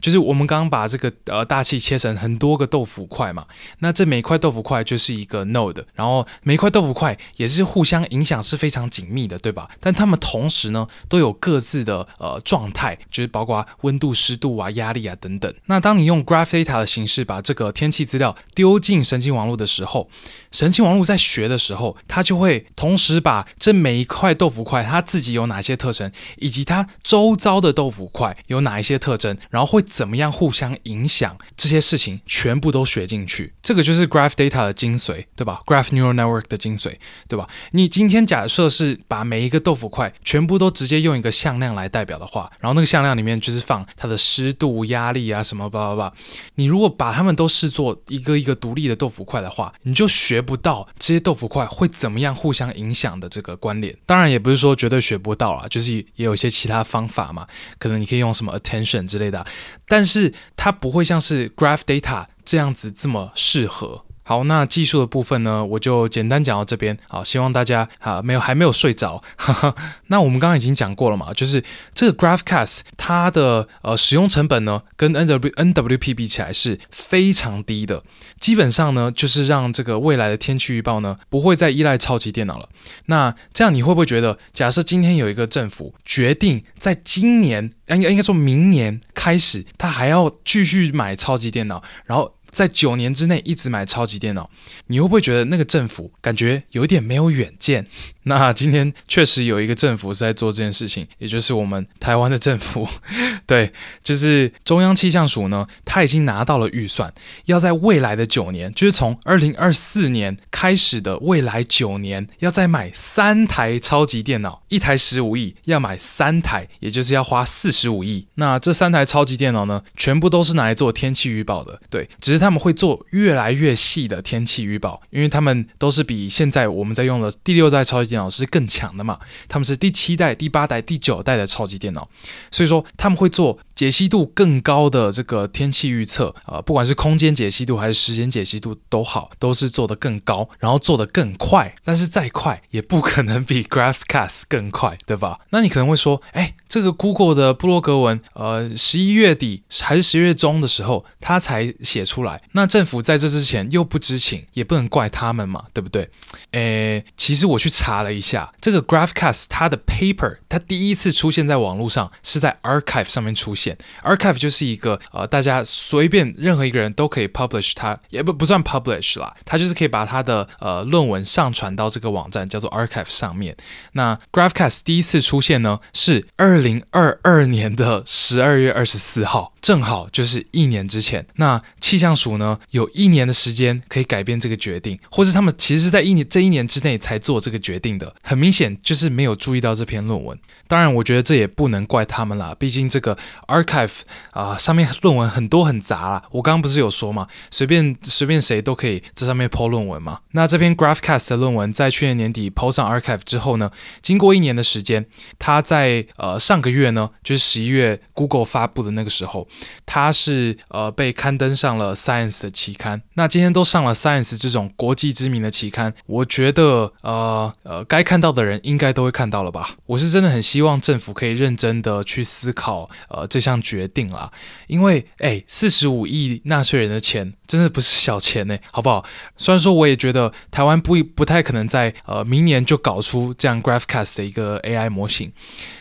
[0.00, 3.46] 就是我们刚刚把这个呃大气切成很多个豆腐块嘛，
[3.78, 9.70] 那这每块豆腐块就是一个 node，然后每块豆腐块也是互相影响是非常紧密的，对吧？
[9.80, 15.54] 但它们同时呢都有各自的呃状态，就是包括温度、湿度啊、压力啊等等。
[15.66, 20.10] 那当你用 graph data 的形式把这个天气资料丢进神经网络的时候，
[20.50, 33.52] 神经网络在学的时候，它就会同时把这每一块豆腐块它自己有哪些特征，以及它周遭的豆腐块有哪一些特征，然后会怎么样互相影响，这些事情全部都学进去。
[33.62, 36.96] 这个就是 Graph Data 的精髓，对吧？Graph Neural Network 的精髓，
[37.28, 37.46] 对吧？
[37.72, 46.12] 你今天假设是把每一个豆腐块全部都直接用一个向量来代表的话，然后那个向量里面就是放它的湿度、压力啊什么吧吧吧。
[46.54, 53.94] 你如果把它们都视作一个一个独立的豆腐块的话，你就学不到这些豆腐块会怎么样互相影响的这个关联。
[54.06, 57.44] 当然也不是说绝对学不到啊，就是也有一些其他方法嘛，
[57.80, 59.44] 可能你可以用什么 attention 之类的，
[59.88, 64.04] 但是它不会像是 graph data 这样子这么适合。
[64.24, 66.98] 好，那技术的部分呢，我就简单讲到这边。
[67.08, 69.22] 好，希望大家啊没有还没有睡着。
[70.08, 78.02] 那我们刚刚已经讲过了嘛，就是这个 GraphCast 它的呃使用成本呢，跟 NW NWP 比起来是非常低的。
[78.40, 82.70] 基本上呢，就是让这个未来的天气预报呢不会再依赖超级电脑了。
[83.06, 92.34] 那这样你会不会觉得，假设今天有一个政府决定在今年，应该应该说明年开始，他还要继续买超级电脑，然后。
[92.54, 94.48] 在九年之内一直买超级电脑，
[94.86, 97.86] 你会不会觉得那个政府感觉有点没有远见？
[98.26, 102.88] 那今天确实有一个政府是在做这件事情，也就是我们台湾的政府，
[103.46, 107.12] 对，就是中央气象署呢，他已经拿到了预算，
[107.46, 118.26] 要在未来的九年，就是从二零二四年开始的未来九年，要再买三台超级电脑，一台十五亿，要买三台，也就是要花四十五亿。
[118.36, 132.08] 那这三台超级电脑呢，全部都是拿来做天气预报的，对，只是他们会做越来越细的天气预报，因为他们都是比现在我们在用的第六代超级电脑是更强的嘛，他们是第七代、第八代、第九代的超级电脑，
[132.52, 145.40] 所以说他们会做解析度更高的这个天气预测，啊，不管是空间解析度还是时间解析度都好，都是做得更高，然后做得更快，但是再快也不可能比 GraphCast 更快，对吧？
[145.50, 156.10] 那你可能会说，哎，这个 Google 的布洛格文，呃，十一月底还是十月中的时候，他才写出来，那政府在这之前又不知情，也不能怪他们嘛，对不对？
[156.50, 158.52] 诶，其实我去查了一下。
[158.60, 173.56] 这个 GraphCast 它的 paper 它第一次出现在网络上是在 Archive 上面出现，Archive 就是一个呃大家随便任何一个人都可以 publish 它，也不不算 publish 啦，它就是可以把它的呃论文上传到这个网站叫做 Archive 上面。
[173.92, 179.53] 那 GraphCast 第一次出现呢是二零二二年的十二月二十四号。
[179.64, 190.38] 正好就是一年之前，那气象署呢有一年的时间可以改变这个决定，或是他们其实是在一年这一年之内才做这个决定的，很明显就是没有注意到这篇论文。
[190.68, 194.00] 当然，我觉得这也不能怪他们啦，毕竟这个 archive
[194.32, 196.22] 啊、上面论文很多很杂啦。
[196.30, 200.20] 我刚刚不是有说嘛，随便随便谁都可以在上面 po 论文嘛。
[200.32, 203.70] 那这篇 GraphCast 的论文在去年年底 po 上 archive 之后呢，
[204.02, 205.06] 经过一年的时间，
[205.38, 209.48] 它在呃上个月呢，就是十一月 Google 发布的那个时候。
[209.86, 219.76] 它是呃被刊登上了 Science 的期刊，那今天都上了 Science 这种国际知名的期刊，我觉得呃呃该看到的人应该都会看到了吧。
[219.86, 224.32] 我是真的很希望政府可以认真的去思考呃这项决定啦，
[224.66, 229.04] 因为哎四十五亿纳税人的钱真的不是小钱呢，好不好？
[229.36, 235.32] 虽然说我也觉得台湾不不太可能在呃明年就搞出这样 GraphCast 的一个 AI 模型。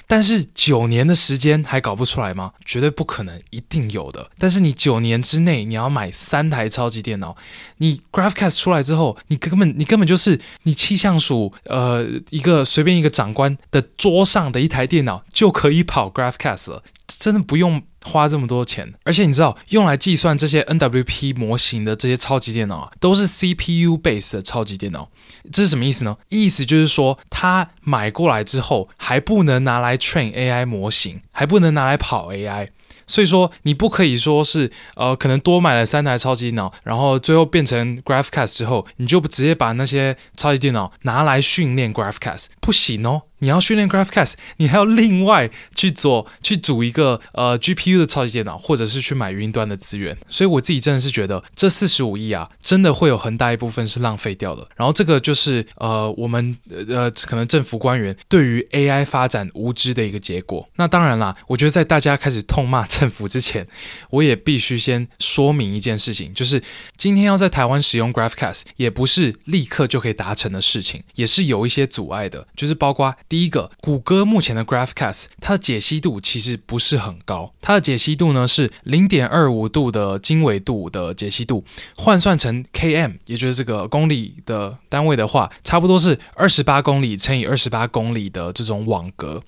[0.08, 2.54] 但是九年的时间还搞不出来吗？
[2.66, 4.30] 绝对不可能，一定有的。
[4.38, 7.36] 但是你九年之内你要买三台超级电脑，
[7.78, 17.82] 你 GraphCast 出来之后，你根本你根本就是你气象署呃一个随便一个长官的桌上的一台电脑就可以跑 GraphCast 了，真的不用。
[18.04, 25.10] 花这么多钱，而且你知道，用来计算这些 NWP 模型的这些超级电脑啊，都是 CPU base 的超级电脑。
[25.52, 26.18] 这是什么意思呢？
[26.30, 32.70] 意思就是说，它买过来之后，还不能拿来 train AI 模型，还不能拿来跑 AI。
[33.06, 43.24] 所以说，你不可以说是呃，可能多买了三台超级电脑，然后最后变成 GraphCast 之后，你就直接把那些超级电脑拿来训练 GraphCast，不行哦。
[43.44, 50.18] 你要训练 GraphCast，你还要另外去做去组一个呃 GPU 的超级电脑，或者是去买云端的资源。
[50.30, 54.66] 所以我自己真的是觉得这四十五亿啊，真的会有很大一部分是浪费掉的。
[54.78, 60.66] 然后这个就是呃我们呃可能政府官员对于 AI 发展无知的一个结果。
[60.78, 63.68] 那当然啦，我觉得在大家开始痛骂政府之前，
[64.12, 66.64] 我也必须先说明一件事情，就是
[66.96, 73.14] 今天要在台湾使用 GraphCast 也不是立刻就可以达成的事情，也是有一些阻碍的，就是包括。
[73.34, 81.66] 第一个，谷歌目前的 GraphCast 它的解析度其实不是很高，它的解析度呢是零点二五度的经纬度的解析度，
[81.96, 89.42] 换算成 km，也就是这个公里的单位的话，差不多是二十八公里乘以二十八公里的这种网格。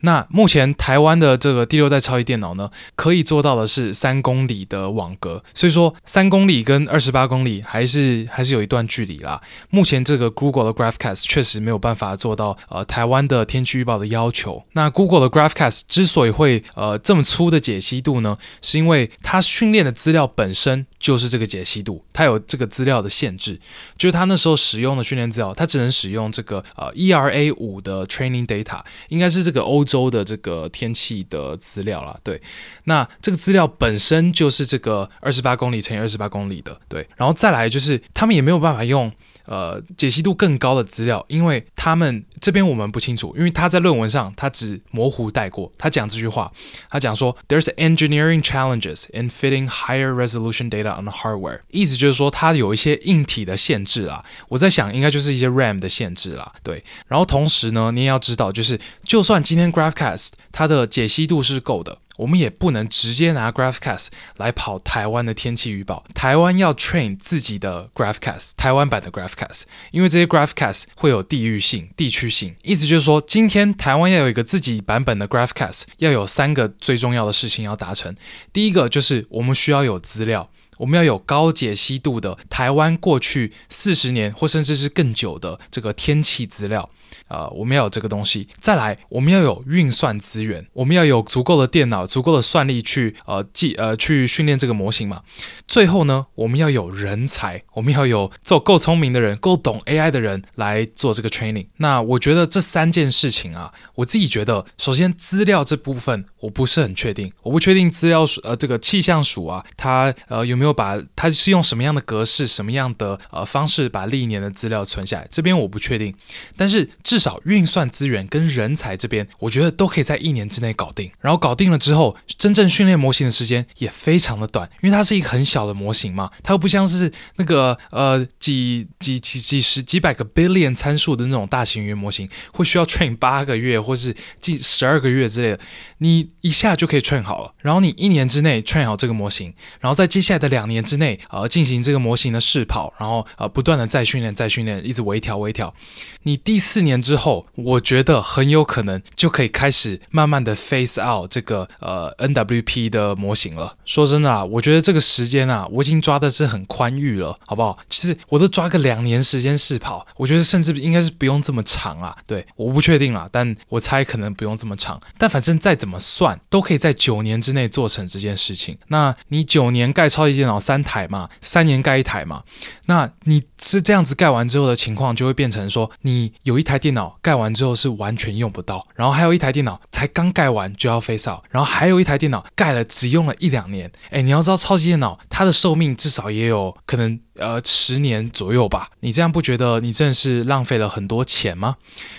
[0.00, 9.40] 那目前台湾的这个第六代超级电脑呢，可以做到的是三公里的网格，所以说三公里跟二十八公里还是还是有一段距离啦。
[9.70, 14.64] 目前这个 Google 的 GraphCast 确实没有办法做到呃台湾的天气预报的要求。
[14.72, 23.58] 那 Google 的 GraphCast 之所以会呃这么粗的解析度呢，是因为它训练的资料本身就是这个解析度，它有这个资料的限制，
[23.96, 32.18] 就是它那时候使用的训练资料，它只能使用这个呃 ERA 五的 training data，应该是这个欧洲的这个天气的资料啦。
[32.24, 32.42] 对，
[32.84, 39.12] 那这个资料本身就是这个二十八公里乘以二十八公里的，对，然后再来就是他们也没有办法用。
[39.50, 46.52] 呃，解析度更高的资料，因为他们这边我们不清楚，因为他在论文上他只模糊带过，他讲这句话，
[46.88, 54.24] 他讲说 There's engineering challenges in fitting higher resolution data on hardware，意思就是说它有一些硬体的限制啦。
[54.50, 56.84] 我在想，应该就是一些 RAM 的限制啦，对。
[57.08, 61.98] 然后同时呢，你也要知道，就是就算今天 GraphCast 它的解析度是够的。
[62.20, 66.04] 我们也不能直接拿 GraphCast 来跑台湾的天气预报。
[66.14, 72.54] 台湾要 train 自己的 GraphCast，台湾版的 GraphCast，因为这些 GraphCast 会有地域性、地区性。
[72.62, 78.14] 意思就是说，今天台湾要有一个自己版本的 GraphCast，要有三个最重要的事情要达成。
[78.52, 86.90] 第一个就是我们需要有资料，我们要有高解析度的台湾过去四十年或甚至是更久的这个天气资料。
[87.30, 95.22] 呃，我们要有这个东西，再来，我们要有运算资源，我们要有足够的电脑、足够的算力去呃记呃去训练这个模型嘛。
[95.68, 101.68] 最后呢，我们要有人才，我们要有做够聪明的人、够懂 AI 的人来做这个 training。
[101.76, 116.12] 那我觉得这三件事情啊，我自己觉得，首先资料这部分我不是很确定，我不确定资料署呃这个气象署啊，它呃有没有把它是用什么样的格式、什么样的呃方式把历年的资料存下来，这边我不确定，
[116.56, 116.90] 但是。
[117.04, 121.10] 至少运算资源跟人才这边，我觉得都可以在一年之内搞定。
[121.20, 135.60] 然后搞定了之后，真正训练模型的时间也非常的短，因为它是一个很小的模型嘛，它又不像是那个呃几几几几十几百个 billion 参数的那种大型语言模型，会需要 train 八个月或是近十二个月之类的，
[135.98, 137.52] 你一下就可以 train 好了。
[137.58, 145.74] 然后你一年之内 train 好这个模型，然后在接下来的两年之内，呃，进行这个模型的试跑，然后呃，不断的再训练、再训练，一直微调、微调。
[146.22, 153.76] 你第四年之之后，我觉得很有可能就可以开始慢慢的 phase out 这个呃 NWP 的模型了。
[153.84, 157.76] 说真的啊，我觉得这个时间啊，我已经抓的是很宽裕了，好不好？
[157.88, 162.16] 其实我都抓个两年时间试跑，我觉得甚至应该是不用这么长啊。
[162.28, 165.00] 对，我不确定啊，但我猜可能不用这么长。
[165.18, 172.44] 但反正再怎么算，都可以在九年之内做成这件事情，那你九年盖超级电脑三台嘛，三年盖一台嘛，
[172.86, 187.20] 那你是这样子盖完之后的情况，就会变成说，你有一台电脑盖完之后是完全用不到，然后还有一台电脑才刚盖完就要 phase out，然后还有一台电脑盖了只用了一两年，哎，你要知道超级电脑它的寿命至少也有可能。
[187.36, 191.76] 呃，十年左右吧，你这样不觉得你真的是浪费了很多钱吗？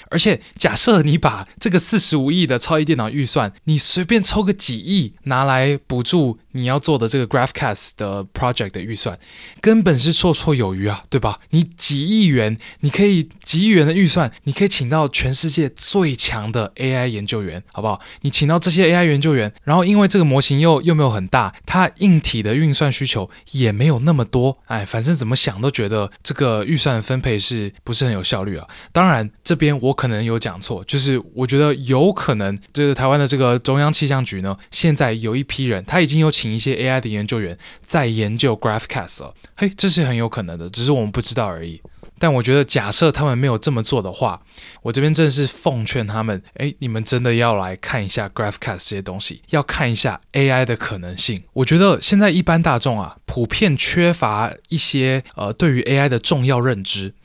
[0.09, 9.19] 而且假设你把这个四十五亿的超级电脑预算，你随便抽个几亿拿来补助你要做的这个 GraphCast 的 project 的预算，
[9.61, 11.39] 根本是绰绰有余啊，对吧？
[11.51, 18.01] 你几亿元，你可以几亿元的预算，你可以请到全世界最强的 AI 研究员，好不好？
[18.21, 25.11] 你请到这些 AI 研究员，然后因为这个模型又又没有很大，它硬体的运算需求也没有那么多，哎，反正。
[25.11, 28.65] 怎么想都觉得这个预算分配是不是很有效率啊？
[28.93, 39.33] 当然，这边我可能有讲错，就是我觉得有可能，就是台湾的这个中央气象局呢，现在有一批人，他已经有请一些 AI 的研究员在研究 GraphCast 了。
[39.57, 41.81] 嘿，这是很有可能的，只是我们不知道而已。
[42.21, 44.43] 但我觉得，假设他们没有这么做的话，
[44.83, 51.43] 我这边正是奉劝他们：哎，你们真的要来看一下 GraphCast 这些东西，要看一下 AI 的可能性。
[51.53, 57.15] 我觉得现在一般大众啊，普遍缺乏一些呃对于 AI 的重要认知。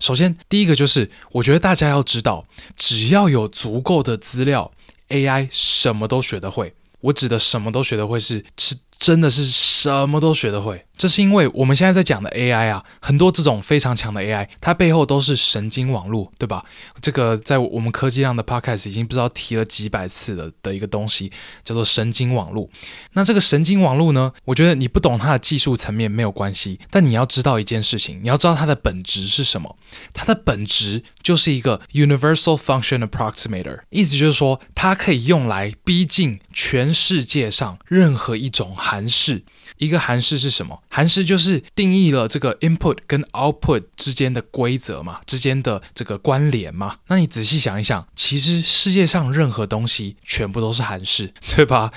[0.00, 4.72] 首先，第一个就是，我觉得大家要知道，只要有足够的资料
[5.10, 6.72] ，AI 什么都学得会。
[7.02, 10.84] 我指的什么都学得会是是真的是什么都学得会。
[10.96, 16.64] 这是因为我们现在在讲的 AI 啊，很多这种非常强的 AI，它背后都是神经网络，对吧？
[17.02, 21.30] 这个在我们科技量的 Podcast 已经不知道提了几百次的的一个东西，
[21.62, 22.70] 叫做神经网络。
[23.12, 29.76] 那这个神经网络呢，我觉得你不懂它的技术层面没有关系，但你要知道一件事情，你要知道它的本质是什么？
[30.14, 39.42] 它的本质就是一个 Universal Function Approximator，意思就是说它可以用来逼近全世界上任何一种函式。
[39.78, 40.80] 一个函式是什么？
[40.88, 46.96] 函式就是定义了这个 input 跟 output 之间的规则嘛，之间的这个关联嘛。
[47.08, 51.92] 那你仔细想一想，其实世界上任何东西全部都是函式，对吧？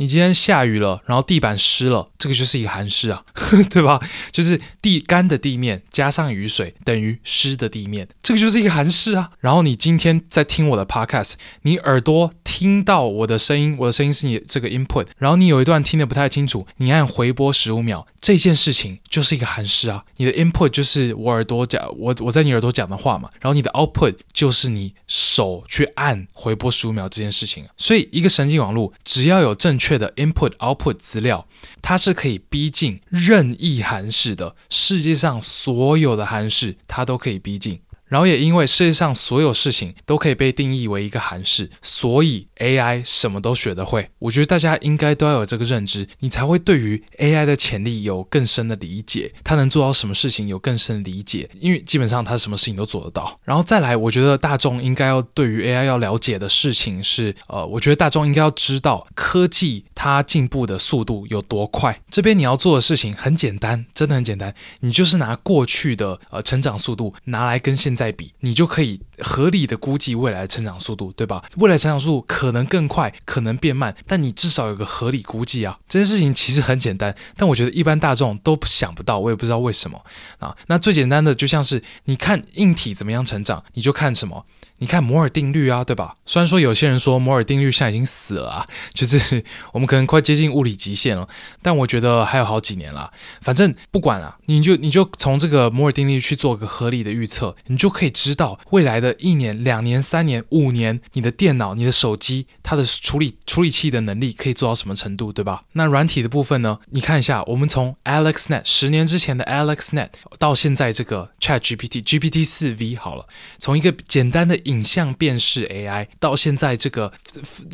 [0.00, 3.22] 你今天下雨了，然后地板湿了，这个就是一个寒湿啊，
[3.68, 4.00] 对吧？
[4.32, 9.32] 就是地干的地面加上雨水等于湿的地面，这个就是一个寒湿啊。
[9.40, 18.06] 然后你今天在听我的 podcast，你耳朵听到我的声音，我的声音是你这个 input，然后你有一段听得不太清楚，你按回播十五秒。
[18.22, 27.66] 这件事情就是一个寒湿啊，你的 input 就是我耳朵讲我我在你耳朵讲的话嘛，然后你的 output 就是你手去按回播十五秒这件事情。
[27.78, 31.48] 所以一个神经网络只要有正确确的 input output 资料，
[31.82, 37.80] 它是可以逼近任意函式的，世界上所有的函式它都可以逼近。
[38.10, 44.10] 然后也因为世界上所有事情都可以被定义为一个函式，所以 AI 什么都学得会。
[44.18, 51.48] 我觉得大家应该都要有这个认知，你才会对于 AI 的潜力有更深的理解，它能做到什么事情有更深的理解。
[51.60, 53.38] 因为基本上它什么事情都做得到。
[53.44, 62.02] 然后再来，我觉得大众应该要对于 AI 要了解的事情是，呃，我觉得大众应该要知道科技它进步的速度有多快。
[62.10, 67.99] 这边你要做的事情很简单，真的很简单，你就是拿过去的呃成长速度拿来跟现在。
[68.00, 71.44] 再比，你就可以合理的估计未来的成长速度，对吧？
[71.58, 75.78] 未来成长速度可能更快，可能变慢，但你至少有个合理估计啊。
[75.86, 80.02] 这件事情其实很简单，但我觉得一般大众都想不到，我也不知道为什么
[80.38, 80.56] 啊。
[80.68, 84.46] 那最简单的就像是你看硬体怎么样成长，你就看什么。
[84.80, 86.16] 你看摩尔定律啊，对吧？
[86.26, 91.28] 虽然说有些人说摩尔定律现在已经死了啊，就是我们可能快接近物理极限了，
[91.62, 93.12] 但我觉得还有好几年啦。
[93.40, 105.64] 反正不管了，你就你就从这个摩尔定律去做个合理的预测，你就可以知道未来的一年、两年、三年、五年，你的电脑、你的手机它的处理处理器的能力可以做到什么程度，对吧？
[105.72, 106.78] 那软体的部分呢？
[106.90, 110.08] 你看一下，我们从 AlexNet 十年之前的 AlexNet
[110.38, 113.26] 到现在这个 ChatGPT GPT 四 V 好了，
[113.58, 117.12] 从一个简单的影像辨识 AI 到现在这个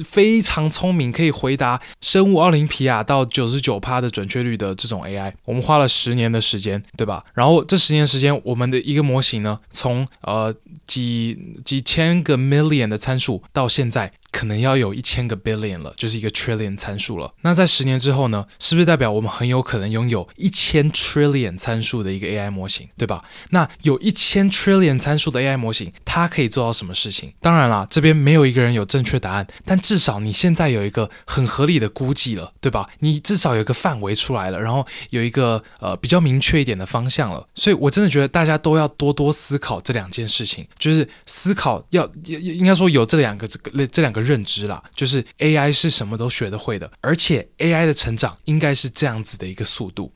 [0.05, 7.25] 非常聪明，可以回答生物奥林匹亚到九十九趴的准确率的这种 AI，我们花了十年的时间，对吧？
[7.35, 10.55] 然后这十年时间，我们的一个模型呢，从呃
[10.87, 14.13] 几几千个 million 的参数到现在。
[14.37, 17.33] 可能要有一千个 billion 了，就是一个 trillion 参数了。
[17.41, 18.47] 那在十年之后呢？
[18.59, 23.25] 是不是代表我们很有可能拥有一千 trillion 参数的一个 AI 模型，对吧？
[23.49, 27.33] 那有一千 trillion 参数的 AI 模型，它可以做到什么事情？
[27.41, 32.91] 当然啦，这边没有一个人有正确答案，但至少你现在有一个很合理的估计了，对吧？
[32.99, 37.47] 你至少有一个范围出来了，然后有一个呃比较明确一点的方向了。
[37.55, 44.26] 所以我真的觉得大家都要多多思考这两件事情，就是思考要应应该说有这两个这个这两个。
[44.27, 50.13] 认知啦，就是 AI 是什么都学得会的，而且 AI 的成长应该是这样子的一个速度。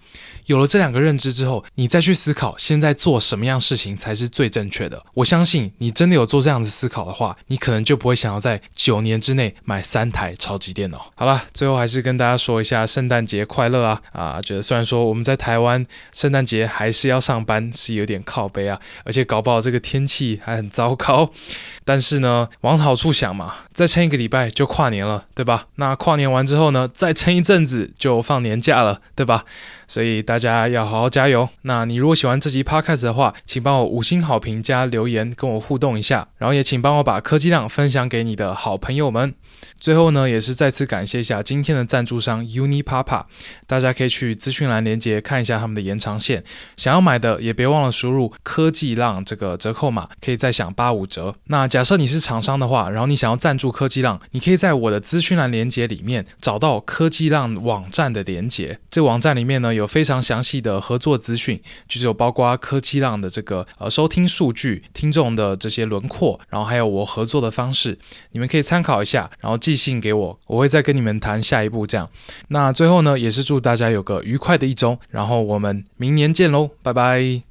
[0.46, 5.00] 有了这两个认知之后，你再去思考现在做什么样事情才是最正确的。
[5.14, 11.12] 我相信你真的有做这样子思考的话，你可能就不会想要在九年之内买三台超级电脑。
[11.14, 14.02] 好了，最后还是跟大家说一下圣诞节快乐啊！
[14.12, 21.30] 啊，觉得虽然说我们在台湾圣诞节还是要上班，是有点靠背啊，而且搞不好这个天气还很糟糕。
[21.90, 25.66] 但是呢，往好处想嘛，再撑一个礼拜就跨年了，对吧？
[25.74, 29.44] 那跨年完之后呢，再撑一阵子就放年假了，对吧？
[29.88, 31.48] 所以大家要好好加油。
[31.62, 36.28] 那你如果喜欢这集 podcast 的话，请帮我五星好评加留言，跟我互动一下。
[36.38, 39.34] 然后也请帮我把科技量分享给你的好朋友们。
[39.78, 43.24] 最后呢，也是再次感谢一下今天的赞助商 Unipapa，
[43.66, 46.44] 大家可以去资讯栏连接看一下他们的延长线。
[46.76, 51.34] 想要买的也别忘了输入科技浪这个折扣码，可以再享八五折。
[51.44, 58.78] 那假设你是厂商的话，然后你想要赞助科技浪，你可以在我的资讯栏连接里面找到科技浪网站的连接。
[58.90, 67.98] 这网站里面呢，有非常详细的合作资讯，就是有包括科技浪的这个呃收听数据、听众的这些轮廓，然后还有我合作的方式，
[68.32, 71.84] 你们可以参考一下，然后寄信给我，我会再跟你们谈下一步。
[71.84, 72.08] 这样，
[72.48, 77.42] 那最后呢，也是祝大家有个愉快的一周，然后我们明年见喽，拜拜。